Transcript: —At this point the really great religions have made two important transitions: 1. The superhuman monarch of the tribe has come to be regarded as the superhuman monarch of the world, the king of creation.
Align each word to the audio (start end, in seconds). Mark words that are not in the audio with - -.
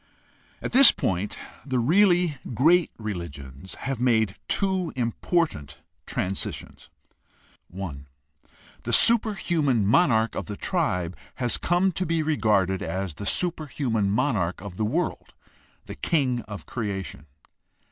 —At 0.63 0.71
this 0.71 0.91
point 0.91 1.37
the 1.63 1.77
really 1.77 2.39
great 2.55 2.89
religions 2.97 3.75
have 3.75 3.99
made 3.99 4.35
two 4.47 4.91
important 4.95 5.77
transitions: 6.07 6.89
1. 7.67 8.07
The 8.81 8.93
superhuman 8.93 9.85
monarch 9.85 10.33
of 10.33 10.47
the 10.47 10.57
tribe 10.57 11.15
has 11.35 11.57
come 11.57 11.91
to 11.91 12.05
be 12.07 12.23
regarded 12.23 12.81
as 12.81 13.13
the 13.13 13.27
superhuman 13.27 14.09
monarch 14.09 14.59
of 14.59 14.75
the 14.75 14.85
world, 14.85 15.35
the 15.85 15.93
king 15.93 16.41
of 16.47 16.65
creation. 16.65 17.27